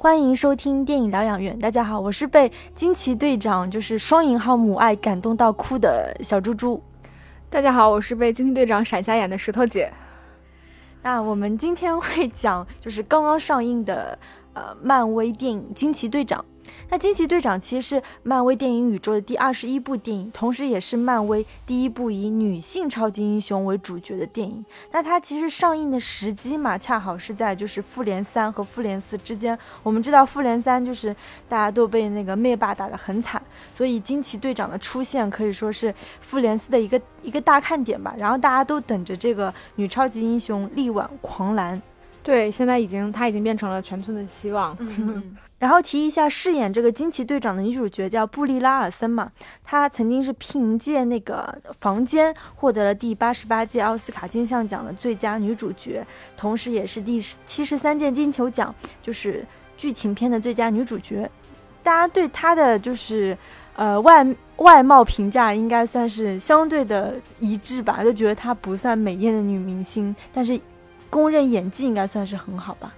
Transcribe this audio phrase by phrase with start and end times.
[0.00, 1.58] 欢迎收听电影疗养院。
[1.58, 6.80] 大家好，我是被惊奇队长就是双引号母爱感动到哭的小猪猪。
[7.50, 9.92] 大家好，我是被惊奇队长闪瞎眼的石头姐。
[11.02, 14.16] 那我们今天会讲就是刚刚上映的
[14.52, 16.44] 呃漫威电影《惊奇队长》。
[16.90, 24.64] 那惊奇队长其实是漫威电影宇宙的第二十一部电影，同时也是漫威第一部以女性超级英雄为主角的电影。
[24.92, 29.58] 那它其实上映的时机嘛，恰好是在就是复联三和复联四之间。
[29.82, 31.14] 我们知道复联三就是
[31.48, 33.42] 大家都被那个灭霸打得很惨，
[33.74, 38.14] 所以惊奇队长的出现可以说是复联四的一个一个大看点吧。
[38.18, 41.80] 然后大家都等着这个女超级英雄力挽狂澜。
[42.28, 44.76] 对，现在已经她已经变成了全村的希望。
[45.58, 49.32] 然后提一下，饰演这个惊奇队长的女主角叫布丽拉尔森嘛，
[49.64, 56.06] 她曾经是凭借那个《房间》获得了第八十八届奥斯卡金像奖的最佳女主角，
[56.36, 59.42] 同时也是第七十三届金球奖就是
[59.78, 61.28] 剧情片的最佳女主角。
[61.82, 63.34] 大家对她的就是
[63.74, 64.26] 呃外
[64.56, 70.60] 外貌评价应该算是相对的一致吧，就觉得她不算美艳的女明星，但是
[71.10, 72.94] 公认演技应该算是很好吧。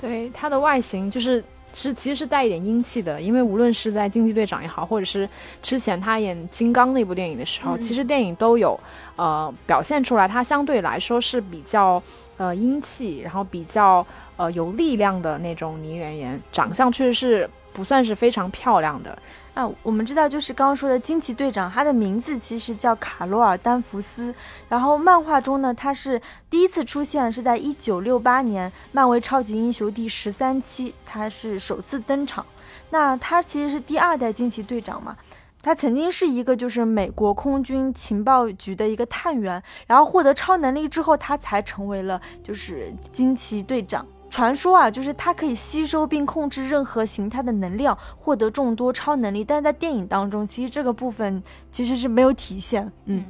[0.00, 1.42] 对他的外形就是。
[1.76, 5.28] 是，其实是带一点英气的，因为无论是在惊奇队长也好，或者是
[5.60, 8.78] 之前他演金刚那部电影的时候，其实电影都有，
[9.16, 12.00] 呃，表现出来他相对来说是比较，
[12.36, 19.18] 呃，英气，然后比较，呃，有力量的那种女演员，长相确实是不算是非常漂亮的。
[19.52, 24.34] 啊，我们知道，就是刚刚说的惊奇队长，他的名字其实叫卡罗尔·丹弗斯。
[24.68, 32.44] 然后漫画中呢，他是第一次出现是在一九六八年漫威超级英雄第十三期，他是首次登场。
[32.90, 35.16] 那他其实是第二代惊奇队长嘛，
[35.62, 44.04] 他曾经是一个就是美国空军情报局的一个探员，然后获得超能力之后，他才成为了就是惊奇队长。
[44.34, 49.44] 传说啊，就是它可以吸收并控制任何形态的能量，获得众多超能力。
[49.44, 51.40] 但是在电影当中，其实这个部分
[51.70, 52.90] 其实是没有体现。
[53.04, 53.24] 嗯。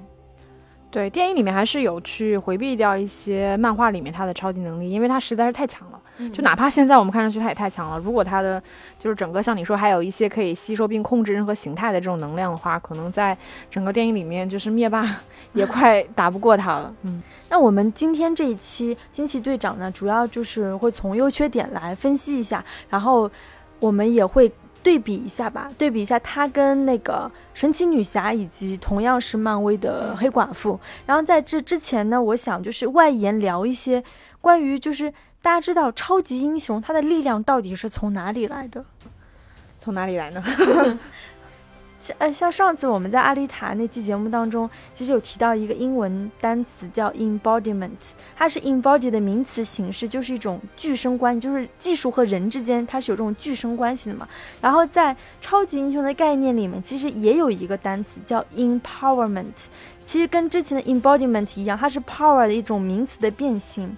[0.91, 6.01] 对，电影里面还是有去回避掉一些漫画里面他的超级能力，因为他实在是太强了。
[6.33, 8.63] 就哪怕现在我们看上去他也太强了，如果他的
[8.99, 13.37] 就是整个像你说还有一些可以吸收并控制任何形态的这种能量的话，可能在
[13.71, 15.05] 整个电影里面就是灭霸
[15.55, 16.95] 也快打不过他了。
[17.03, 23.31] 嗯，那我们今天这一期惊奇队长呢，主要就是会从优缺点来分析一下，然后
[23.81, 24.53] 我们也会。
[24.85, 30.79] 对比一下吧，对比一下他跟那个神奇女侠，以及同样是漫威的黑寡妇。
[31.07, 34.05] 然后在这之前呢，我想就是外延聊一些
[34.43, 35.11] 关于就是
[35.45, 38.83] 大家知道超级英雄他的力量到底是从哪里来的？
[39.79, 40.43] 从哪里来呢？
[42.01, 47.91] 像 呃，像上次我们在阿丽塔那期节目当中，其实有提到一个英文单词叫 embodiment，
[48.35, 54.27] 它是 embody 的名词形式，就是一种具身关系，就是技术和人之间它是有这种具身关系的嘛。
[54.63, 59.53] 然后在超级英雄的概念里面，其实也有一个单词叫 empowerment，
[60.07, 63.95] 其实跟之前的 embodiment 一样，它是 power 的一种名词的变形。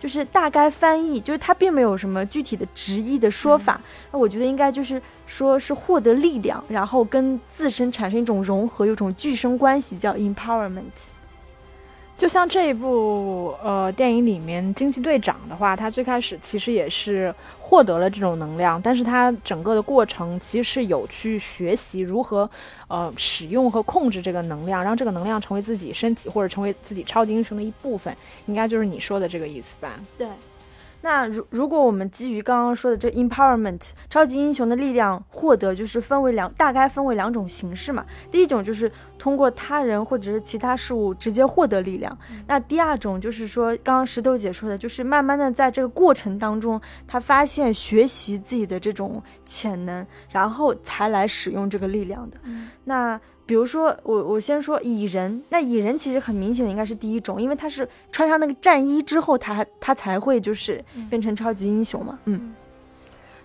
[0.00, 3.78] 就是大概翻译，就是它并没有什么具体的直译的说法。
[4.10, 10.80] 那我觉得应该就是说是获得力量，然后跟自身产生一种融合，有种具生关系，叫 empowerment。
[12.20, 22.48] 就像这一部呃电影里面惊奇队长的话，他最开始其实也是获得了这种能量，但是他整个的过程其实是有去学习如何
[22.88, 28.14] 呃使用和控制这个能量，让这个能量成为自己身体或者成为自己超级英雄的一部分，
[28.44, 29.98] 应该就是你说的这个意思吧？
[30.18, 30.28] 对。
[31.02, 38.04] 那如如果我们基于刚刚说的这 empowerment 超级英雄的力量获得，就是分为两，大概分为两种形式嘛。
[38.30, 42.16] 第一种就是通过他人或者是其他事物直接获得力量。
[42.46, 52.36] 那第二种就是说，刚刚石头姐说的，就是慢慢的在这个过程当中，他发现学习自己的这种潜能，然后才来使用这个力量的。
[52.84, 53.20] 那。
[53.50, 62.16] 比如说，我我先说蚁人，那蚁人其实很明显的应该是第一种，因为他是穿上那个战衣之后，他他才会就是变成超级英雄嘛。
[62.26, 62.54] 嗯，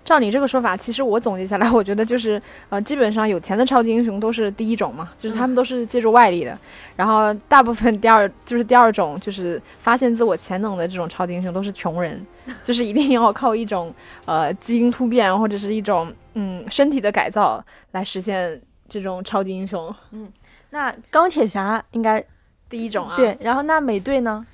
[0.03, 6.55] 照你这个说法，其实我总结下来，我觉得就是呃，基本上有钱的超级英雄都是第一种嘛，就是他们都是借助外力的，
[6.95, 12.23] 然后大部分第二就是第二种就是发现自我潜能的这种超级英雄都是穷人，
[12.63, 13.91] 就是一定要靠一种
[14.25, 18.61] 呃基因突变或者是一种嗯身体的改造来实现。
[18.87, 20.31] 这种超级英雄，嗯，
[20.69, 22.23] 那钢铁侠应该
[22.69, 24.45] 第一种啊，对，然后那美队呢？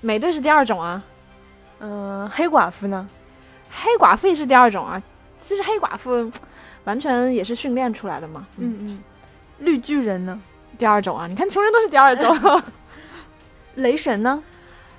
[0.00, 1.02] 美队是第二种啊，
[1.80, 3.08] 嗯，黑寡妇呢？
[3.70, 5.02] 黑寡妇也是第二种啊，
[5.40, 6.30] 其实黑寡妇
[6.84, 8.76] 完全也是训练出来的嘛，嗯。
[8.80, 9.02] 嗯，
[9.58, 10.40] 绿巨人呢？
[10.78, 12.62] 第二种啊，你看穷人都是第二种，
[13.76, 14.42] 雷神呢？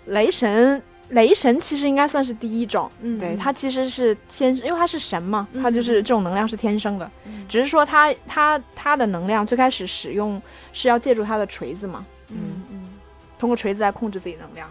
[0.05, 3.19] 雷神雷神其实应该算是第一种，嗯。
[3.19, 7.45] 对，他其实是天，因为他是神嘛，嗯他就是这种能量是天生的，嗯。
[7.47, 10.41] 只是说他他他的能量最开始使用
[10.73, 12.37] 是要借助他的锤子嘛，嗯
[12.71, 12.89] 嗯。
[13.39, 14.67] 通过锤子来控制自己能量。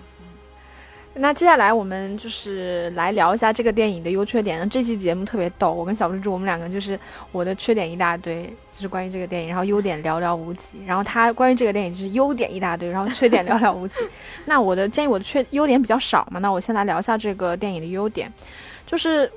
[1.18, 4.68] 那接下来我们就是来聊一下这个电影的优缺点。
[4.68, 6.98] 这期节目特别逗，我跟小蜘蛛我们两个就是
[7.32, 10.84] 我的缺点一大堆，就是关于这个电影，然后优点寥寥无几。
[10.86, 14.00] 然后他关于这个电影就是优点一大堆，然后缺点寥寥无几。
[14.44, 18.30] 那我的建议我的缺优点比较少嘛，那我先来聊一下这个电影的优点，
[18.86, 19.30] 就是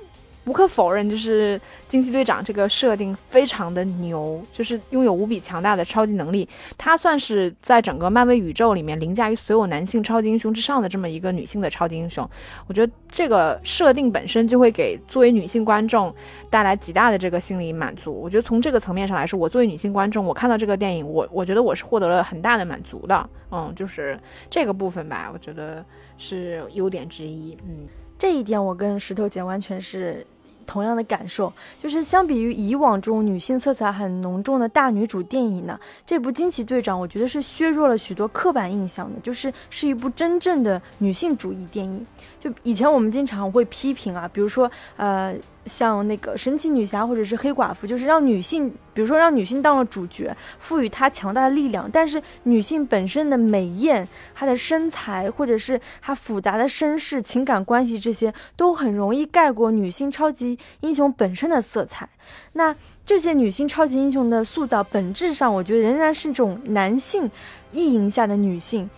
[0.46, 6.48] 无可否认，就是惊奇队长这个设定非常的牛，就是拥有无比强大的超级能力。
[6.78, 12.28] 她算是在整个漫威宇宙里面凌驾于所有男性超级英雄之上的这么一个女性的超级英雄。
[12.66, 16.12] 我觉得这个设定本身就会给作为女性观众
[16.48, 18.12] 带来极大的这个心理满足。
[18.12, 23.30] 我觉得从这个层面上来说，我作为女性观众，我看到这个电影，我我觉得我是获得了很大的满足的。
[23.52, 25.84] 嗯，就是这个部分吧，我觉得
[26.16, 27.56] 是优点之一。
[27.68, 27.86] 嗯。
[28.18, 30.26] 这一点我跟石头姐完全是
[30.70, 31.52] 同样的感受，
[31.82, 35.76] 就是相比于以往这种女性色彩很浓重的大女主电影呢，
[36.06, 42.06] 这部《惊奇队长》我觉得是削弱了许多刻板印象的，就是是一部真正的女性主义电影。
[42.40, 45.34] 就以前我们经常会批评啊，比如说呃，
[45.66, 62.08] 像那个神奇女侠或者是黑寡妇，就是让女性，比如说让女性当了主角，赋予她强大的力量，但是女性本身的美艳、她的身材或者是她复杂的身世、情感关系这些，都很容易盖过女性超级英雄本身的色彩。
[62.54, 67.30] 那这些女性超级英雄的塑造，本质上我觉得仍然是种男性
[67.70, 68.88] 意淫下的女性，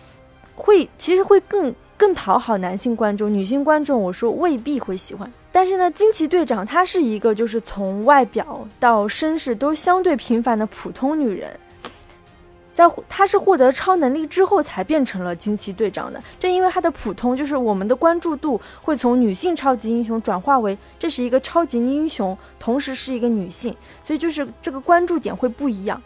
[0.55, 5.31] 会其实会更更讨好男性观众，女性观众我说未必会喜欢。
[5.53, 11.57] 但是呢，惊奇队长她是一个就是从外表到身世都相对平凡的普通女人，
[12.75, 16.21] 在她是获得超能力之后才变成了惊奇队长的。
[16.37, 23.73] 正因为她的普通，就是我们的关注度会从女性超级英雄转化为这是一个超级英雄，同时是一个女性，
[24.03, 26.01] 所以就是这个关注点会不一样。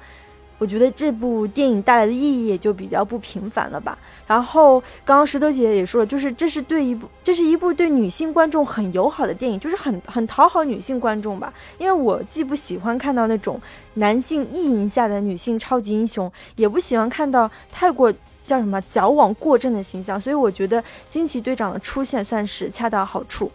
[0.57, 3.98] 我觉得这部电影带来的意义也就比较不平凡了吧。
[4.25, 11.54] 然后刚刚石头姐姐也说了，就是这是对一部，这是一部对女性观众很友好的电影，就是很很讨好女性观众吧。
[11.77, 13.62] 因为我既不喜欢看到那种
[13.94, 18.12] 男性意淫下的女性超级英雄，也不喜欢看到太过
[18.45, 23.51] 叫什么矫枉过正的形象，所以我觉得惊奇队长的出现算是恰到好处。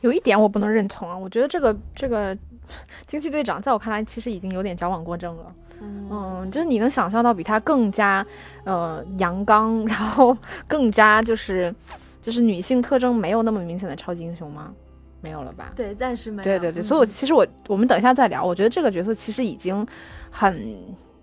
[0.00, 2.36] 有一点我不能认同啊，我觉得这个这个
[3.06, 5.54] 惊奇队长在我看来其实已经有点矫枉过正了。
[5.80, 8.24] 嗯，就是你能想象到比他更加
[8.64, 11.74] 呃阳刚，然后 更加就是
[12.22, 14.72] 就是女性特征没有那么明显的超级英雄吗？
[15.20, 15.72] 没有了吧？
[15.74, 16.44] 对，暂时没有。
[16.44, 19.86] 对对对，所以我其实我我们等一下再聊，我觉得这个角色其实已经
[20.30, 20.76] 很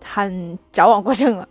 [0.03, 1.47] 很矫枉过正了。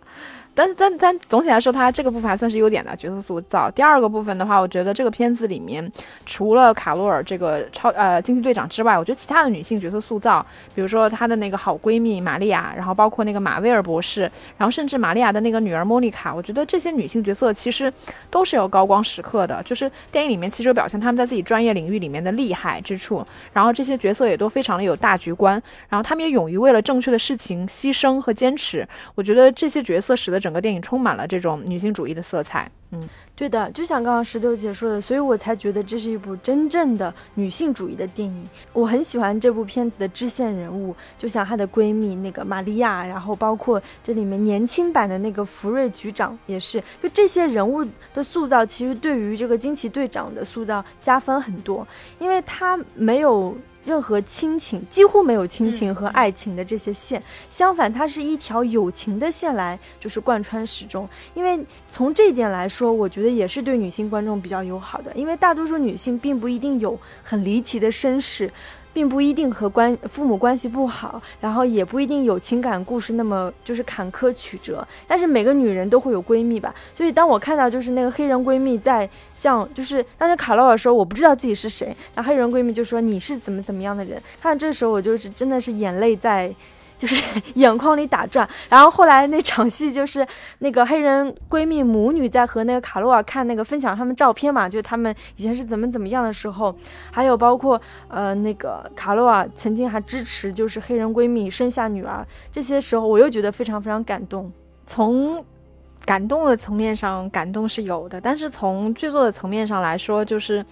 [0.61, 3.71] 但，但但总体来说，它这个部分还算是优点的角色塑造。
[3.71, 5.91] 第二个部分的话，我觉得这个片子里面，
[6.23, 14.21] 除了卡罗尔这个超呃惊奇队长之外，我觉得其他的女性角色塑造，比如说她的那个好闺蜜玛利亚，然后包括那个马威尔博士，
[14.57, 17.91] 然后甚至玛利亚的那个女儿莫妮卡，我觉得这些女性角色其实
[18.29, 19.63] 都是有高光时刻的。
[19.63, 28.87] 就是电影里面其实表现她们在自己专业领域里面的厉害之处，然后这些角色也都非常的有大局观，然后她们也勇于为了正确的事情牺牲和坚持。
[29.15, 32.69] 我觉得这些角色使得整整个电影充满了这种女性主义的色彩。
[32.89, 33.01] 嗯，
[33.37, 38.49] 对的，就像刚刚石头姐说的，所以我才觉得这是一部真正的女性主义的电影。
[38.73, 51.87] 我很喜欢这部片子的支线人物，就像她的闺蜜那个玛利亚，然后包括这里面年轻版的那个福瑞局长也是，就这些人物的塑造，其实对于这个惊奇队长的塑造加分很多，
[52.19, 53.55] 因为他没有。
[53.83, 61.07] 任何亲情几乎没有亲情和爱情的这些线，相反，它是一条友情的线来，就是贯穿始终。
[61.33, 61.59] 因为
[61.89, 68.51] 从这一点来说，我觉得也是对女性观众比较友好的，因为大多数女性并不一定有很离奇的身世。
[68.93, 74.87] 并不一定和关父母关系不好，然后也不一定有情感故事那么就是坎坷曲折。
[75.07, 84.21] 但是每个女人都会有闺蜜吧，所以当我看到就是那个黑人闺蜜在向就是当时卡洛尔说我不知道自己是谁，那黑人闺蜜就说你是怎么怎么样的人。
[84.41, 86.53] 看到这时候我就是真的是眼泪在。
[87.01, 87.23] 就是
[87.55, 90.23] 眼眶里打转，然后后来那场戏就是
[90.59, 96.75] 那个黑人闺蜜母女在和那个卡洛尔看那个分享他们照片嘛，就他们以前是怎么怎么样的时候，
[97.09, 104.51] 还有包括呃那个卡洛尔曾经还支持就是黑人闺蜜生下女儿，这些时候我又觉得非常非常感动。
[104.85, 105.43] 从
[106.05, 110.63] 感动的层面上，感动是有的，但是从剧作的层面上来说，就是。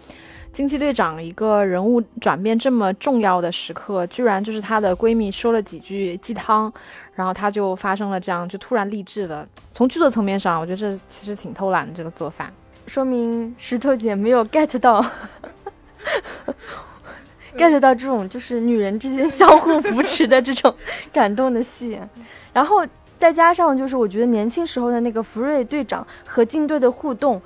[0.52, 6.72] 惊奇队长一个人物转变这么重要的时刻，居然就是她的闺蜜说了几句鸡汤，
[7.14, 9.48] 然后她就发生了这样，就突然励志了。
[9.74, 12.52] 从剧作层面上，我觉得这其实挺偷懒的这个做法。
[12.88, 15.06] 说明石头姐没有 get 到，
[17.56, 20.74] get 到这种就是女人之间相互扶持的这种
[21.14, 21.98] 感动的戏，
[22.52, 22.86] 然后
[23.18, 27.40] 再加上就是我觉得年轻时候的那个福瑞队长和竞队的互动。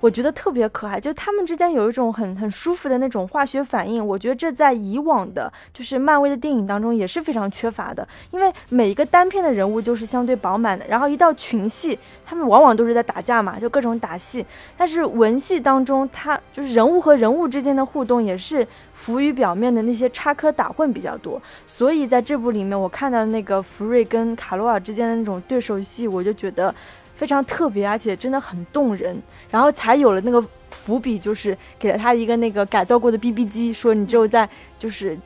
[0.00, 4.04] 我觉得特别可爱，就他们之间有一种很很舒服的那种化学反应。
[4.04, 8.06] 我觉得这在以往的，就是漫威的电影当中也是非常缺乏的。
[8.30, 14.44] 因为每一个单片的人物都是相对饱满的，然后一到群戏，他们往往都是在打架嘛，就各种打戏。
[14.76, 21.40] 但是文戏当中，他就是人物和人物之间的互动也是浮于表面的那些插科打诨比较多。
[21.66, 26.74] 所以在这部里面，我看到那个福瑞跟卡罗尔之间的那种对手戏，我就觉得。
[27.20, 29.14] 非常特别，而且真的很动人，
[29.50, 34.48] 然后才有了那个伏笔，就是给了他一个那个改造过的 BB 机，说你只有在
[34.78, 35.18] 就是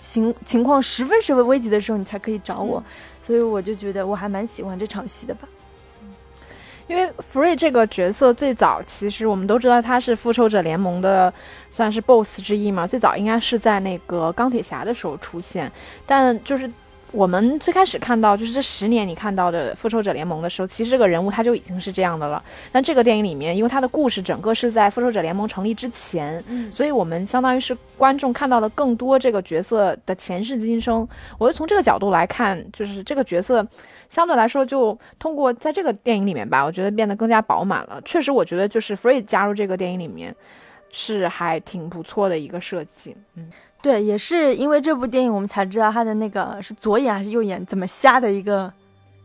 [0.00, 2.80] 情情况十分十分危急的时候，你才可以找我，
[3.26, 5.48] 所以我就觉得我还蛮喜欢这场戏的吧。
[6.86, 11.34] 因为福瑞这个角色最早，其实我们都知道他是复仇者联盟的
[11.68, 15.68] 算是 BOSS 之一嘛，最早应该是在那个钢铁侠的时候出现，
[16.06, 16.70] 但就是。
[17.12, 22.42] 我们最开始看到就是这十年你看到的复仇者联盟的时候，其实这个人物他就已经是这样的了。
[22.70, 31.06] 但这个电影里面，因为他的故事整个是在复仇者联盟成立之前，嗯，所以我们相当于是观众看到了更多这个角色的前世今生。
[31.38, 33.66] 我就从这个角度来看，就是这个角色
[34.08, 38.00] 相对来说就通过在这个电影里面吧，我觉得变得更加饱满了。
[38.04, 40.34] 确实，我觉得就是 Free 加入这个电影里面
[40.90, 43.50] 是还挺不错的一个设计，嗯。
[43.82, 48.72] 对，也是因为这部电影，我们才知道他的那个是左眼还是右眼怎么瞎的一个。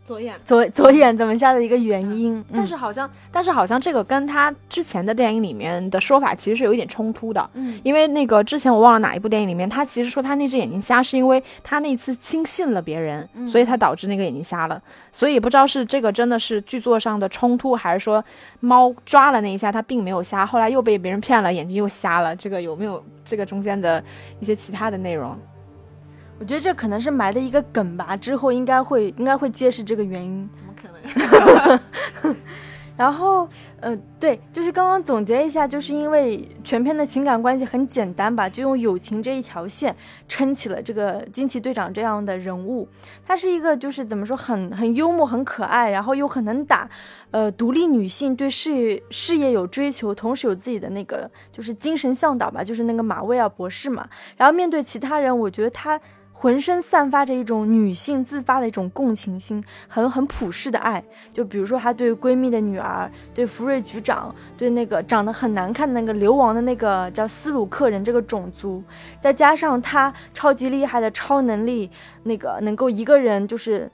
[0.05, 2.43] 左眼，左左眼怎么瞎的一个原因？
[2.53, 7.49] 但是好像，但是好像这个跟他之前的电影里面的说法其实是有一点冲突的。
[7.55, 14.79] 嗯，因为那个之前我忘了哪一部电影里面，他其实说他那只眼睛瞎是因为他那次轻信了别人，所以他导致那个眼睛瞎了。
[15.11, 18.23] 所以不知道是这个真的是剧作上的冲突，还是说
[18.59, 22.35] 猫抓了那一下他并没有瞎，后来又被别人骗了，眼睛又瞎了。
[22.35, 24.03] 这个有没有这个中间的
[24.39, 25.35] 一些其他的内容？
[26.39, 30.49] 我觉得这可能是埋的一个梗吧，之后应该会应该会揭示这个原因。
[30.55, 30.89] 怎么可
[32.23, 32.35] 能？
[32.97, 33.45] 然后，
[33.81, 39.93] 呃，对，就是刚刚总结一下，就是因为全片的情感关系很简单吧，就用友情这一条线
[40.29, 42.87] 撑起了这个惊奇队长这样的人物。
[43.25, 46.89] 他是一个就是怎么说，很 很幽默、很可爱，然后又很能打，
[47.31, 54.07] 呃，独立女性，对事业事业有追求，同时有自己的那个就是精神向导吧，就是那个马威尔博士嘛。
[54.37, 55.99] 然后面对其他人，我觉得他。
[56.37, 61.03] 浑身散发着一种女性自发的一种共情心，很很普世的爱。
[61.33, 68.83] 就比如说，她对闺蜜的女儿，对福瑞局长，对那个长得很难看的那个流亡的那个叫斯鲁克人这个种族，
[69.19, 71.89] 再加上她超级厉害的超能力，
[72.23, 73.89] 那个能够一个人就是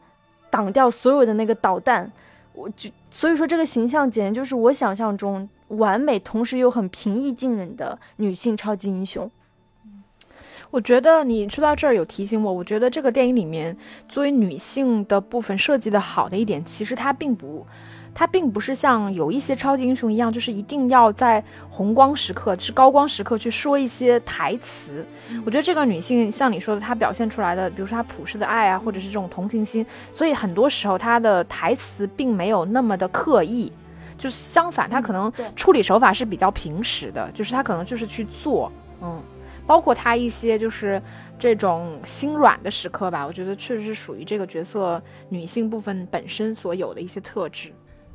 [0.49, 2.11] 挡掉所有的那个导弹，
[2.53, 9.29] 我就所以说这个形象简直就是我想象中完美，同时又很平易近人的女性超级英雄。
[10.71, 13.75] 我觉得你说到这儿有提醒我，我觉得这个电影里面
[14.07, 17.67] 作为女性的部分设计的好的一点，其实它并不，
[18.13, 25.05] 它并不是像有一些超级英雄一样，就是一定要在红光时刻、是高光时刻去说一些台词。
[25.45, 33.69] 我觉得这个女性像你说的，她表现出来的，比如说她朴实的爱啊，或者是这种同情心，所以很多时候她的台词并没有那么的刻意，
[34.17, 39.21] 就是相反，她可能处理手法是比较平实的，就是她可能就是去做，嗯。
[39.71, 41.01] 包括他一些就是
[41.39, 47.71] 这种心软的时刻吧，我觉得确实是属于这个角色女性部分本身所有的一些特质。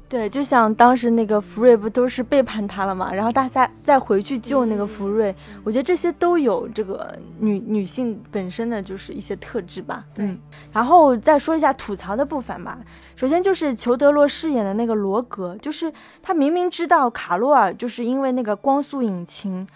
[0.06, 5.34] 对，就像当时那个福瑞不都是背叛他了嘛，然后大家再回去救那个福瑞，
[5.64, 10.04] 我觉得这些都有这个女女性本身的就是一些特质吧。
[10.16, 10.38] 嗯，
[10.70, 12.78] 然后再说一下吐槽的部分吧。
[13.16, 15.90] 首先就是裘德洛饰演的那个罗格，就是
[16.22, 19.66] 他明明知道卡洛尔就是因为那个光速引擎。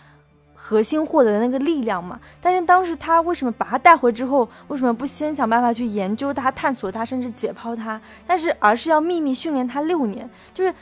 [0.70, 8.00] 核心获得的那个力量嘛，但是当时他为什么把他带回之后，为什么不先想办法去研究他、探索他，甚至解剖他？
[8.24, 10.72] 但是而是要秘密训练他六年，就是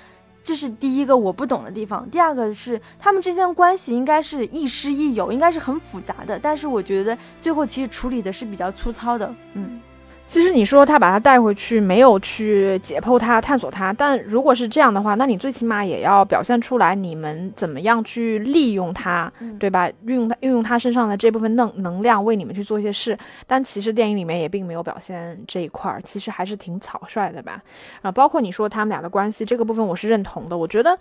[0.45, 2.07] 这是第一个我不懂的地方。
[2.11, 9.81] 第二个是他们之间关系应该是亦师亦友，应该是很复杂的，但是我觉得最后其实处理的是比较粗糙的，嗯。
[10.29, 19.91] 其实你说他把他带回去，没有去解剖他、探索他，但如果是这样的话，那你最起码也要表现出来你们怎么样去利用他，对吧？
[20.05, 23.17] 运用他、运用他身上的这部分能能量为你们去做一些事。
[23.47, 27.63] 但其实电影里面也并没有表现这一块儿，其实还是挺草率的吧？
[28.03, 30.59] 啊，包括你说他们俩的关系这个部分，我是认同的。
[30.59, 30.99] 我觉得，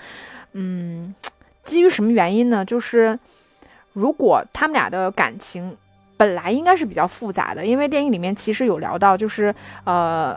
[0.53, 1.13] 嗯，
[1.65, 2.63] 基于什么原因呢？
[2.63, 3.19] 就是
[3.91, 5.75] 如果他们俩的感情。
[6.17, 9.53] 本来应该是比较复杂的，因为电影里面其实有聊到，就是
[9.85, 10.35] 呃，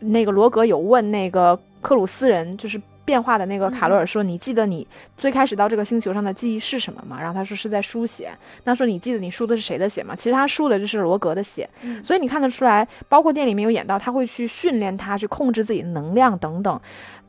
[0.00, 4.86] 那个罗格有问那个克鲁斯人，就是变化的那个卡罗尔说：“你记得你
[5.16, 8.30] 最开始到这个星球上的记忆是什么吗？”然后他说是在书写。
[8.62, 10.14] 那说你记得你输的是谁的血吗？
[10.14, 11.68] 其实他输的就是罗格的血。
[12.04, 16.80] 所以你看得出来，包括电影里面有演到，他会去训练他去控制自己的能量等等。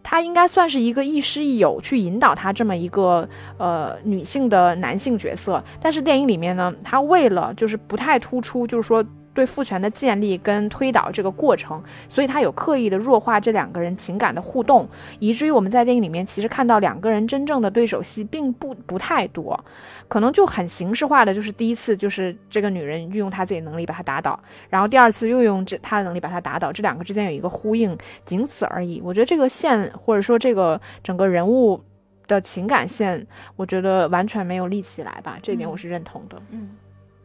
[0.04, 5.64] 他应该算是一个亦师亦友去引导他这么一个呃女性的男性角色。
[5.82, 9.04] 但是电影里面呢，他为了就是不太突出，就是说。
[9.34, 14.88] 对父权的建立跟推导这个过程，所以他有刻意的弱化这两个人情感的互动，
[15.20, 19.60] 以至于我们在电影里面其实看到两个人真正的对手戏并不不太多，
[20.08, 29.02] 可能就很形式化的，就是第一次就是这个女人运用她自己能力把他打倒，然后第二次又用这她的能力把他打倒，这两个之间有一个呼应，仅此而已。
[29.04, 31.84] 我觉得这个线或者说这个整个人物
[32.28, 33.26] 的情感线，
[33.56, 36.40] 我觉得完全没有立起来吧，这点我是认同的。
[36.52, 36.70] 嗯。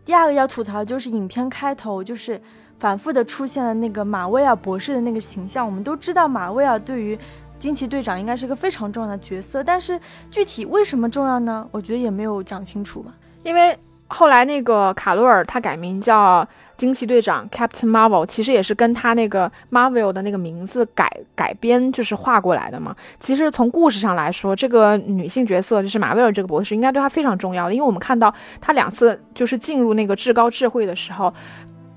[0.09, 2.41] 第二个要吐槽就是影片开头就是
[2.79, 5.67] 反复的出现了那个马威尔博士的那个形象。
[5.67, 7.19] 我们都知道马威尔对于
[7.59, 10.01] 惊奇队长应该是个非常重要的角色，但是
[10.31, 11.69] 具体为什么重要呢？
[11.71, 13.79] 我觉得也没有讲清楚吧，因为。
[14.09, 16.47] 后来那个卡罗尔他改名叫
[16.77, 22.97] 惊奇队长 Captain Marvel，其实也是跟他那个 Marvel 的那个名字改改编，就是画过来的嘛。
[23.21, 31.35] 其实从故事上来说，这个女性角色就是马威尔这个博士，应该对他非常重要的，因为我们看到他两次就是进入那个至高智慧的时候，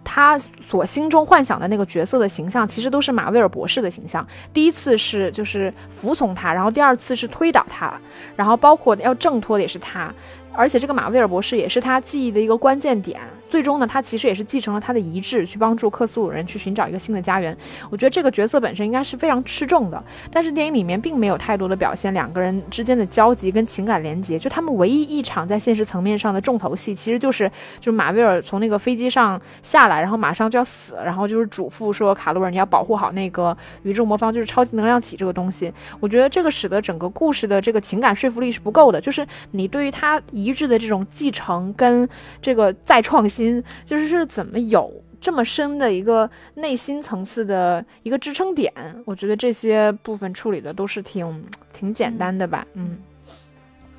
[0.04, 0.38] 他
[0.68, 4.26] 所心中幻想的那个角色的形象，其实都是马威尔博士的形象。
[4.52, 7.94] 第一次是就是服从他，然后第二次是推倒他，
[8.36, 10.12] 然后包括要挣脱的也是他。
[10.54, 13.20] 而且这个马威尔博士也是他记忆的一个关键点。
[13.52, 17.56] 最终呢，他其实也是继承了他的遗志，去帮助克苏鲁人去寻找一个新的家园。
[17.90, 24.40] 我觉得这个角色本身应该是非常吃重的，但是电影里面并没有太多的表现两个人之间的交集跟情感连接。
[24.40, 35.74] 就他们唯一一场在现实层面上的重头戏，其实就是就是马威尔从那个飞机上下来，然后马上就要死，然后就是嘱咐说卡罗尔你要保护好那个宇宙魔方，就是超级能量体这个东西。
[36.00, 42.08] 我觉得这个使得整个故事的这个情感说服力是不够的，就是你对于他遗志的这种继承跟
[42.42, 43.41] 这个再创新。
[43.44, 48.72] 心就是是怎么有这么深的一个内心层次的一个支撑点？
[49.06, 52.66] 我觉得这些部分处理的都是挺挺简单的吧。
[52.74, 52.98] 嗯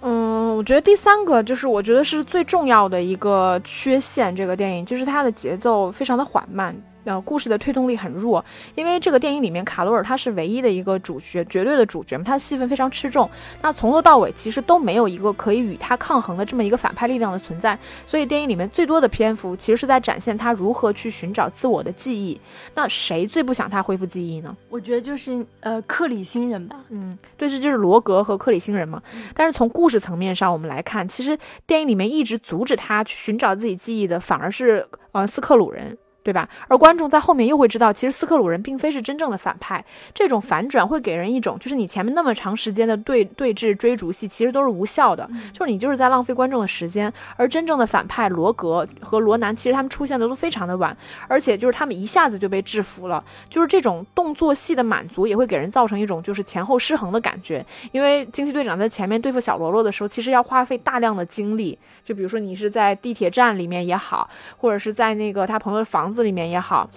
[0.03, 6.75] 嗯，我觉得第三个就是我觉得是最重要的一个缺陷，这个电影就是它的节奏非常的缓慢。
[7.05, 13.29] 呃，故事的推动力很弱，因为这个电影里面卡罗尔他是唯一的一个主角，绝对的主角嘛，他的戏份非常吃重。
[13.61, 22.41] 那从头到尾其实都没有一个可以与他抗衡的这么一个反派力量的存在，所以电影里面最多的篇幅其实是在展现他如何去寻找自我的记忆。
[22.75, 24.57] 那谁最不想他恢复记忆呢？
[24.69, 26.77] 我觉得就是呃克里星人吧。
[26.91, 29.03] 嗯，对，这就是罗格和克里星人嘛。
[29.35, 31.37] 但是从故事层面上我们来看，其实
[31.67, 35.99] 电影里面一直阻止他去寻找自己记忆的，反而是呃斯克鲁人。
[36.23, 36.49] 对吧？
[36.69, 39.85] 而观众在后面又会知道，其实斯克鲁人并非是真正的反派。
[40.15, 47.13] 这种反转会给人一种，就是你前面那么长时间的对对峙追逐戏，其实都是无效的，就是你就是在浪费观众的时间。
[47.37, 53.25] 而真正的反派罗格和罗南，其实他们出现的都非常的晚，而且就是他们一下子就被制服了。
[53.49, 57.67] 就是这种动作戏的满足，也会给人造成一种就是前后失衡的感觉。
[57.91, 61.77] 因为惊奇队长在前面对付小罗罗的时候，其实要花费大量的精力。
[62.05, 66.12] 就比如说你是在地铁站里面也好，或者是在那个他朋友的房。
[66.13, 66.89] 子里面也好，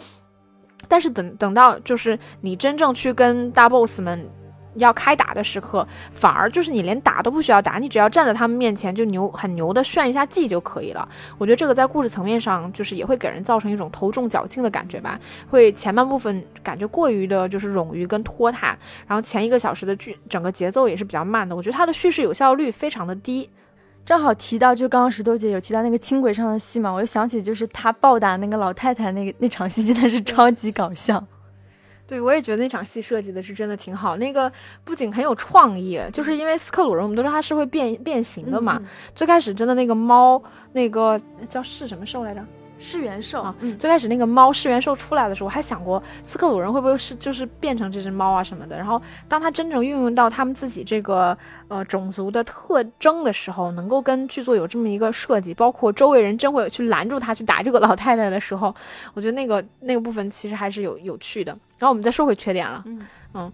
[0.87, 4.29] 但是等等到就是你真正去跟大 boss 们
[4.75, 11.07] 要开打的时刻，反而就是你连打都不需要打，你只要站在他们面前就牛很牛的炫一下技就可以了。
[11.37, 15.17] 我觉得这个在故事层面上就是也会给人造成一种头重脚轻的感觉吧，
[15.49, 23.49] 会前半部分感觉过于的就是冗余跟拖沓，然后前一个小时的剧整个节奏也是比较慢的，我觉得它的叙事有效率非常的低。
[24.05, 31.21] 正好提到，就刚刚石头姐有提到那个轻轨上的戏嘛，我就想起就是他暴打那个老太太那个那场戏，真的是超级搞笑。
[32.07, 34.51] 对，我也觉得那场戏设计的是真的挺好，那个
[34.83, 38.79] 不仅很有创意，就是因为斯克鲁人，我们都知道他是会变变形的嘛。
[39.15, 40.39] 最开始真的那个猫，
[40.73, 42.45] 那个叫是什么兽来着？
[42.77, 48.77] 噬元兽啊，最开始那个猫噬元兽出来的时候，我还想过斯克鲁人会不会是就是变成这只猫啊什么的。
[48.77, 58.73] 然后当他真正运用到他们自己这个呃种族的特征的时候，能够跟剧作有这么一个设计，包括周围人真会去拦住他去打这个老太太的时候，
[59.15, 61.51] 我觉得那个那个部分其实还是有有趣的。
[61.77, 63.51] 然后我们再说回缺点了，嗯嗯，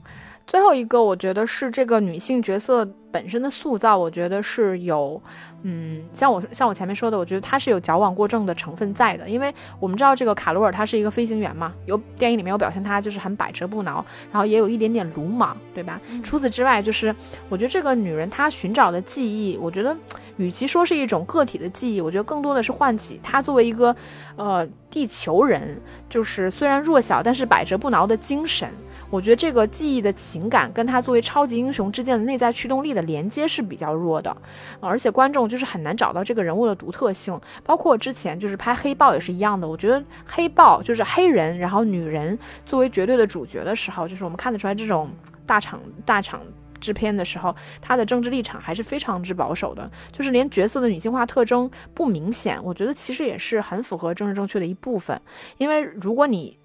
[0.47, 5.21] 最后一个我觉得是这个女性角色本身的塑造，我觉得是有。
[5.63, 16.01] 嗯，像我像我前面说的，我觉得她是有矫枉过正的成分在的，因为我们知道这个卡罗尔她是一个飞行员嘛，有电影里面有表现她就是很百折不挠，然后也有一点点鲁莽，对吧？
[16.23, 17.15] 除此之外，就是
[17.47, 19.95] 我觉得这个女人她寻找的记忆，我觉得
[20.37, 23.95] 与其说是一种个体的记忆，我觉得更多的是唤起她作为一个
[24.37, 28.67] 呃地球人，就是虽然弱小但是百折不挠的精神。
[29.11, 34.35] 我觉得这个记忆的情感跟他作为超级英雄之间的内在驱动力的连接是比较弱的，
[34.79, 37.39] 而且观众就是很难找到这个人物的独特性。
[37.63, 45.11] 包括之前就是拍黑豹也是一样的，我觉得黑豹就是黑人，然后女人作为绝对的主角的时候，就是我们看得出来这种
[45.45, 46.41] 大厂大厂。
[46.79, 52.59] 制片的时候，他的政治立场还是非常之保守的，就是连角色的女性化特征不明显。
[52.63, 55.21] 我觉得其实也是很符合政治正确的一部分，
[55.59, 56.57] 因为如果你，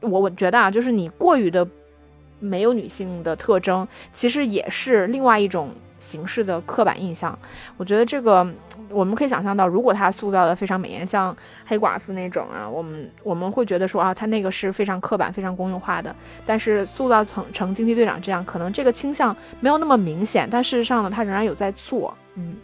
[0.00, 1.64] 我我觉得啊，就是你过于的
[2.42, 5.70] 没有女性的特征，其实也是另外一种。
[6.02, 7.38] 形式的刻板印象，
[7.76, 8.44] 我觉得这个
[8.88, 16.12] 我们可以想象到，如果他塑造的非常美艳，像黑寡妇那种啊，我们我们会觉得说啊，他那个是非常刻板、非常公用化的。
[16.44, 22.12] 但是塑造成成惊奇队长这样，可能这个倾向没有那么明显，但事实上呢，他仍然有在做。
[22.34, 22.56] 嗯，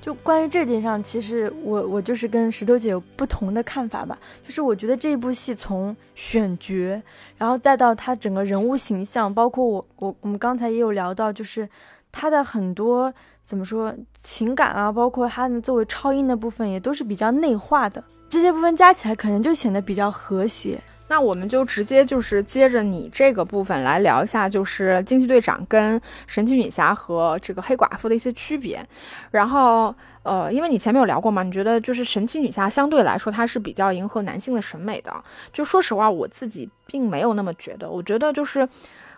[0.00, 4.18] 就关于这点上，其实我我就是跟石头姐有不同的看法吧。
[4.46, 7.02] 就是我觉得这部戏从选角，
[7.36, 11.68] 然后再到他整个人物形象，包括我我我们刚才也有聊到，就是。
[12.10, 13.12] 他的很多
[13.44, 18.02] 怎么说情感啊，包括他作为超英的部分，也都是比较内化的。
[18.30, 20.80] 这些部分加起来，可能就显得比较和谐。
[21.08, 28.86] 那我们就直接就是接着你这个部分来聊一下，就是惊奇队长跟神奇女侠和这个黑寡妇的一些区别。
[29.30, 35.12] 然后，呃，因为你前面有聊过嘛，你觉得就是神奇女侠相对来说，它是比较迎合男性的审美的。
[35.52, 37.90] 就说实话，我自己并没有那么觉得。
[37.90, 38.68] 我觉得就是。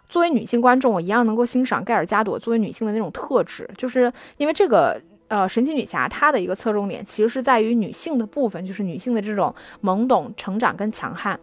[0.09, 5.01] 作为女性观众，我一样能够欣赏盖尔加朵作为女性的那种特质，就是因为这个
[5.31, 11.39] 呃神奇女侠她的一个侧重点其实是在于女性的部分，就是女性的这种懵懂、成长跟强悍。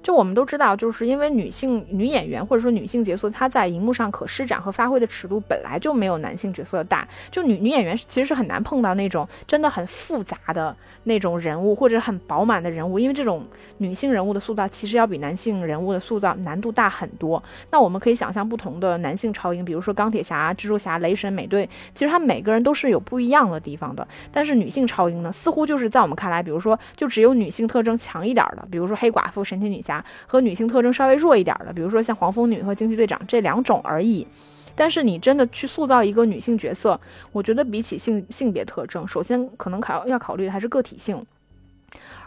[0.00, 7.06] 就我们都知道，就是因为女性女演员或者说女性角色，她在荧幕上可施展和发挥的尺度本来就没有男性角色大。
[7.32, 13.44] 就女女演员其实是很难碰到那种真的很复杂的那种人物，或者很饱满的人物，因为这种
[13.78, 17.42] 女性人物的塑造其实要比男性人物的塑造难度大很多。
[17.72, 24.08] 那我们可以想象不同的男性超英，比如说钢铁侠、蜘蛛侠、雷神、美队，其实他每个人都是有不一一样的地方的。
[24.32, 30.04] 但是女性超英呢，似乎就是在我们看来，比如说就只有女性特征强一点的，比如说黑寡妇、神奇女侠。
[30.26, 34.26] 和女性特征稍微弱一点的，比如说像黄蜂女和惊奇队长这两种而已。
[34.74, 36.98] 但是你真的去塑造一个女性角色，
[37.32, 41.24] 我觉得比起性性别特征，首先可能考要考虑的还是个体性。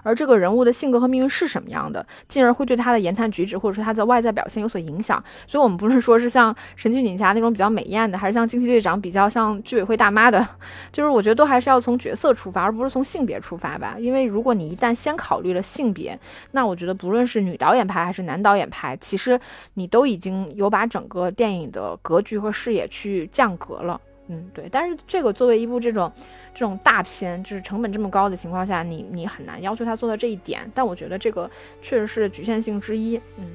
[0.04, 5.24] 而这个人物的性格和命运是什么样的，进而会对他的言谈举止或者说他的外在表现有所影响。
[5.46, 10.46] 所以，我们不是说是像神奇女侠那种比较美艳的，还是像惊奇队长比较像居委会大妈的，
[10.92, 13.96] 就是我觉得都还是要从角色出发，而不是从性别出发吧。
[14.00, 16.20] 因为如果你一旦先考虑了性别，
[16.52, 19.40] 那我觉得不论是女导演拍还是男导演拍，其实
[19.76, 24.02] 你都已经有把整个电影的格局和视野去降格了。
[24.32, 24.68] 嗯，对。
[24.72, 26.12] 但是这个作为一部这种。
[26.54, 30.70] 这种大片就是成本这么高的情况下，你你很难要求他做到这一点。
[30.76, 31.50] 但我觉得这个
[31.82, 33.16] 确实是局限性之一。
[33.38, 33.52] 嗯，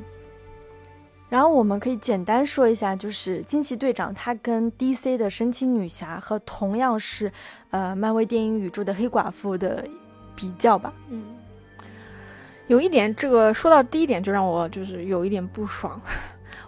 [1.29, 7.31] 然后我们可以简单说一下，就是惊奇队长他跟 DC 的神奇女侠和同样是
[7.69, 9.87] 呃漫威电影宇宙的黑寡妇的
[10.35, 10.91] 比较吧。
[11.11, 11.23] 嗯，
[12.67, 16.01] 有一点，这个说到第一点就让我就是有一点不爽。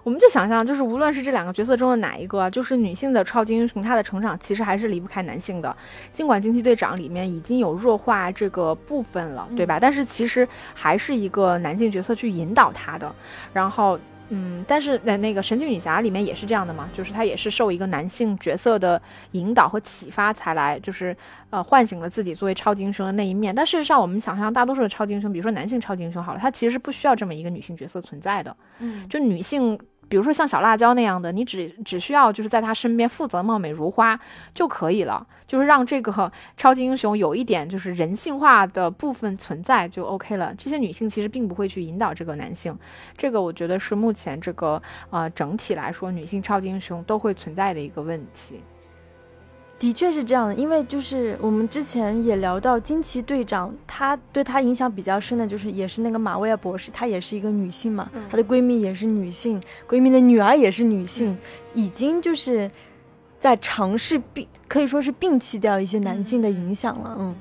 [0.09, 5.77] 我们就想象，就是无论是这两个角色中的哪一个，就是女性的超级英雄，她的成长其实还是离不开男性的。
[6.11, 9.79] 尽管惊奇队长里面已经有弱化这个部分了，对吧？
[9.79, 13.15] 但是其实还是一个男性角色去引导她的。
[13.53, 14.01] 然后。
[14.31, 21.17] 嗯，但是那那个神奇女侠里面也是这样的嘛，就是她也是受一个男性角色的引导和启发才来，就是
[21.49, 23.55] 呃唤醒了自己作为超级英雄的那一面。
[23.55, 28.55] 但事实上，我们想象大多数的超级英雄，比如说男性超级英雄好了，他其实是不需要这么一个女性角色存在的。
[28.81, 29.81] 嗯，就女性。
[30.09, 34.19] 比如说像小辣椒那样的，你只只需要就是在他身边负责貌美如花
[34.55, 40.55] 就可以了，就是让这个 超级英雄有一点就是人性化的部分存在就 OK 了。
[40.57, 42.77] 这些女性其实并不会去引导这个男性，
[43.17, 48.61] 这个我觉得是目前这个呃整体来说女性超级英雄都会存在的一个问题。
[49.79, 61.39] 的确是这样的，因为就是我们之前也聊到惊奇队长，他对他影响比较深的就是也是那个马威尔博士，她也是一个女性嘛，她的闺蜜也是女性，闺蜜的女儿也是女性，
[61.75, 62.69] 已经就是
[63.39, 67.35] 在尝试摒，可以说是摒弃掉一些男性的影响了，嗯，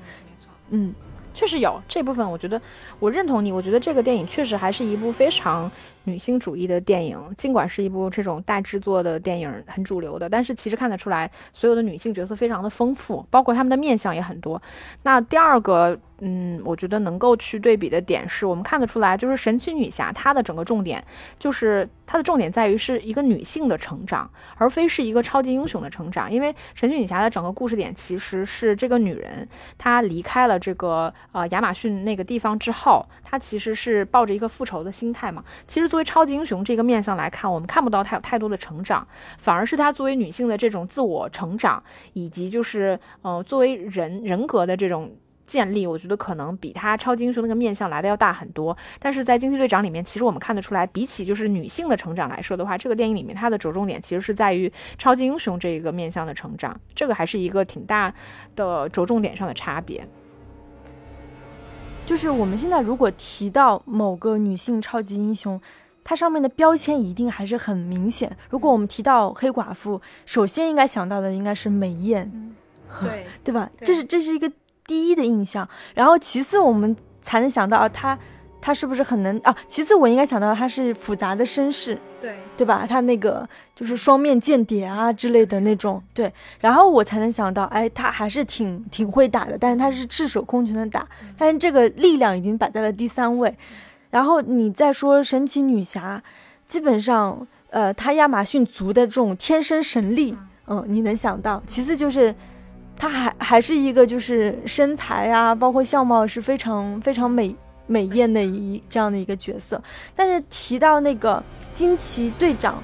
[0.70, 0.94] 嗯。
[1.34, 2.60] 确实有这部分，我觉得
[2.98, 3.52] 我认同你。
[3.52, 5.70] 我觉得这个电影确实还是一部非常
[6.08, 14.60] 女性主义的电影，尽管是一部这种大制作的电影，很主流的，但是其实看得出来，所有的女性角色非常的丰富，包括她们的面相也很多。
[15.02, 15.98] 那第二个。
[16.20, 21.04] 嗯，我觉得能够去对比的点是我们看得出来，就是神奇女侠她的整个重点，
[21.38, 26.28] 就是她的重点在于是一个女性的成长，而非是一个超级英雄的成长。
[26.28, 35.44] 因为神奇女侠的整个故事点其实是这个女人，她离开了这个呃亚马逊那个地方之后，她其实是抱着一个复仇的心态嘛。
[35.68, 39.04] 其实做作为超级英雄这个面相来看，我们看不到她有太多的成长，
[39.36, 41.82] 反而是她作为女性的这种自我成长，
[42.12, 45.10] 以及就是呃作为人人格的这种。
[45.44, 48.76] 建立，我觉得可能比他超级英雄那个面相来的要大很多。
[48.98, 58.12] 但是在惊奇队长里面，其实我们看得出来，比起就是女性的成长来说的话，这个电影里面它的着重点其实是在于超级英雄这一个面相的成长，这个还是一个挺大
[58.54, 60.06] 的着重点上的差别。
[62.04, 65.58] 就是我们现在如果提到某个女性超级英雄，
[66.08, 68.34] 它上面的标签一定还是很明显。
[68.48, 72.56] 如果我们提到黑寡妇，首先应该想到的应该是美艳，
[73.02, 73.70] 对对吧？
[73.82, 74.50] 这是这是一个。
[74.86, 78.18] 第一的印象，然后其次我们才能想到啊，她
[78.58, 79.54] 她是不是很能啊？
[79.68, 82.86] 其次我应该想到她是复杂的身世，对对吧？
[82.88, 86.32] 她那个就是双面间谍啊之类的那种，对。
[86.58, 93.54] 然后我才能想到，哎，她还是挺挺会打的，但是她是赤手空拳的打，但是这个力量已经摆在了第三位。
[94.10, 96.22] 然后你再说神奇女侠，
[96.66, 101.62] 基本上呃，她亚马逊族的这种天生神力，嗯，你能想到。
[101.66, 102.34] 其次就是。
[103.00, 107.54] 她还还是一个就是身材啊，包括相貌是非常非常美
[107.86, 109.80] 美艳的一这样的一个角色。
[110.16, 111.40] 但是提到那个
[111.74, 112.82] 惊奇队长，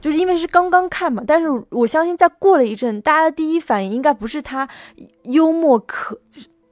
[0.00, 4.68] 就是因为是刚刚看嘛，但是我相信再过了一阵，大家的第一反应应该不是他
[5.24, 6.16] 幽默可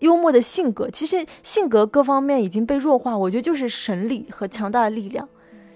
[0.00, 5.28] 幽默的性格，其实性格各方面已经被弱化，我觉得就是神力和强大的力量，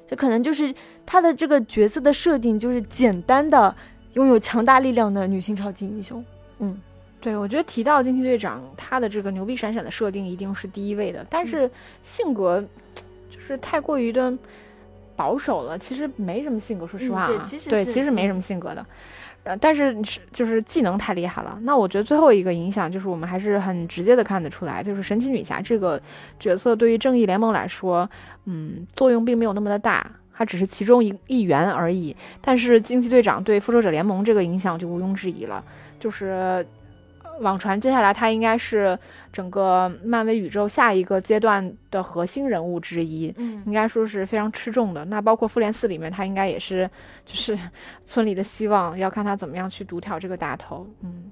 [0.08, 0.74] 这可能就是
[1.06, 3.74] 他的这个角色的设定，就是简单的
[4.14, 6.24] 拥有强大力量的女性超级英雄，
[6.58, 6.80] 嗯。
[7.20, 11.68] 对，我觉得提到惊奇队长，他的这个牛逼闪闪的设定一定是第一位的，但是
[12.00, 12.64] 性格
[13.28, 14.32] 就是太过于的
[15.16, 17.26] 保守了，其实没什么性格，说实话啊，
[17.68, 18.86] 对，其实没什么性格的，
[19.56, 21.58] 但是是就是技能太厉害了。
[21.62, 26.00] 那我觉得最后一个影响就是我们还是很直接的看得出来，就是神奇女侠这个
[26.40, 28.08] 角色对于正义联盟来说，
[28.46, 32.16] 嗯，作用并没有那么的大，它只是其中一一员而已。
[32.40, 35.64] 但是惊奇队长对复仇者联盟这个影响就毋庸置疑了，
[36.00, 36.66] 就是。
[37.40, 38.98] 网传接下来他应该是
[39.32, 45.04] 整个漫威宇宙下一个阶段的核心人物之一，嗯，应该说是非常吃重的。
[45.06, 46.88] 那包括复联四里面，他应该也是
[47.24, 47.58] 就是
[48.06, 51.30] 村里的希望，要看他怎么样去独挑这个大头，嗯。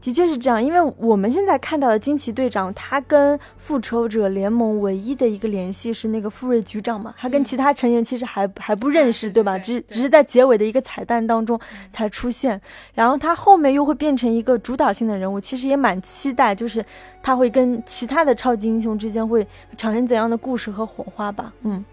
[0.00, 9.58] 的确是这样，因为我们现在看到的惊奇队长，他跟复仇者联盟唯一的一个联系是那个富瑞局长嘛，他跟其他成员其实还还不认识，对吧？
[9.58, 11.58] 只只是在结尾的一个彩蛋当中
[11.90, 12.60] 才出现，
[12.94, 16.84] 然后他后面又会变成一个主导性的人物，其实也蛮期待，就是
[17.20, 21.52] 他会跟其他的超级英雄之间会产生怎样的故事和火花吧？
[21.62, 21.84] 嗯，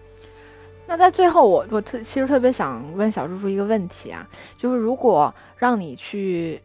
[0.85, 6.61] 那在最后，我我特其实特别想问小猪猪一个问题啊，就是如果让你去。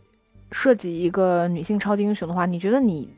[0.51, 3.13] 设计一个女性超级英雄的话，你觉得你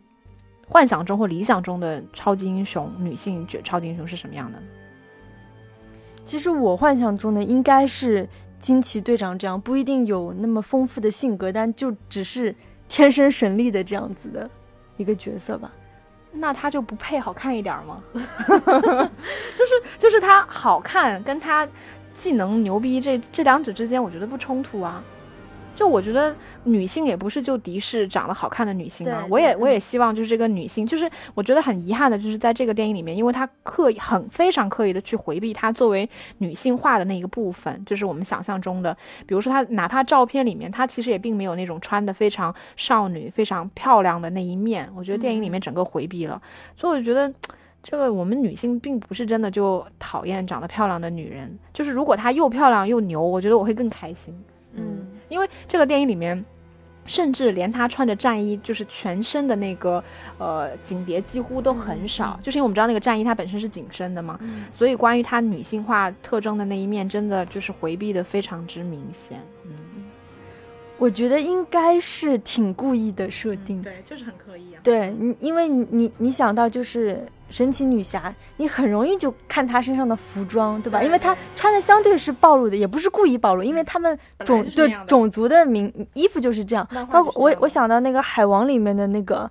[0.69, 4.59] 幻想中或理想中的超级英雄女性角超级英雄是什么样的？
[6.25, 8.29] 其实我幻想中的应该是
[8.61, 12.55] 惊奇队长这样，不一定有那么丰富的性格，但就只是
[12.89, 14.49] 天生神力的这样子的
[14.97, 15.71] 一个角色吧。
[16.31, 18.03] 那他就不配好看一点吗？
[18.15, 21.69] 就是就是他好看跟他
[22.15, 25.03] 技能牛逼这这两者之间，我觉得不冲突啊。
[25.75, 36.09] 就我觉得女性也不是就敌视长得好看的女性啊，我也我也希望就是这个女性，就是我觉得很遗憾的就是在这个电影里面，因为她刻意很非常刻意的去回避她作为
[36.39, 46.41] 女性化的那一个部分，就是我们想象中的，比如说她哪怕照片里面她其实也并没有那种穿的非常少女、非常漂亮的那一面，我觉得电影里面整个回避了，
[46.77, 47.33] 所以我就觉得
[47.83, 54.39] 这个我们女性并不是真的就讨厌长得漂亮的女人，就是如果她又漂亮又牛，我觉得我会更开心。
[54.75, 56.45] 嗯，因为这个电影里面，
[57.05, 60.03] 甚至连他穿着战衣，就是全身的那个
[60.39, 64.39] 呃景别几乎都很少，就是因为我们知道那个战衣它本身是紧身的嘛，
[64.71, 69.41] 所以关于她女性化特征的那一面，真的就是回避的非常之明显。
[69.65, 69.73] 嗯，
[70.99, 74.81] 我觉得应该是挺故意的设定，对，就是很刻意啊。
[74.83, 77.27] 对，你因为你你你想到就是。
[77.53, 81.03] 神奇女侠，你很容易就看她身上的服装，对吧？
[81.03, 86.89] 因为她穿的相对是暴露的，也不是故意暴露，因为他们种对种族的名衣服就是这样。
[87.11, 89.49] 包括我，我想到那个海王里面的那个，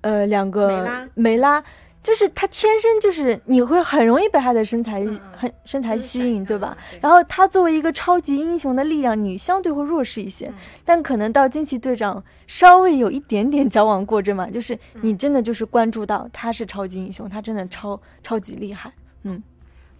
[0.00, 1.62] 呃，两个梅拉。
[2.02, 6.76] 就是他天生就是你会很容易被他的身材很身材吸引，对吧？
[7.00, 10.50] 然后他作为一个超级英雄的力量，你相对会弱势一些。
[10.84, 18.90] 但可能到惊奇队长稍微有一点点矫枉过正嘛，就是你真的就是关注到他是超级英雄，他真的超超级厉害。
[19.24, 19.42] 嗯，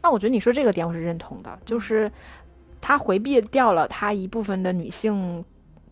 [0.01, 2.11] 那我觉得你说这个点我是认同的，就是
[2.81, 5.45] 他回避掉了他一部分的女性。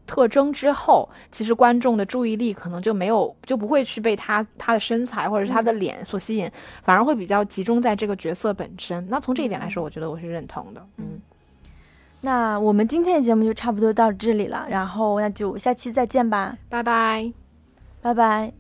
[0.09, 6.51] 特征之后，其实观众的注意力可能就没有就不会去被他他的身材或者是他的脸所吸引，
[6.83, 9.07] 反而会比较集中在这个角色本身。
[9.09, 10.85] 那从这一点来说，我觉得我是认同的。
[10.97, 11.21] 嗯，
[12.23, 17.33] 那我们今天的节目就差不多到这里了，然后那就下期再见吧，拜拜，
[18.01, 18.58] 拜拜。